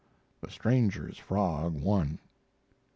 The 0.41 0.49
stranger's 0.49 1.19
frog 1.19 1.79
won. 1.79 2.17